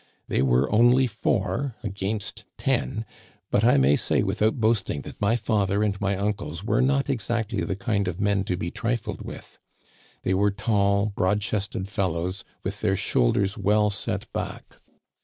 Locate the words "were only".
0.41-1.05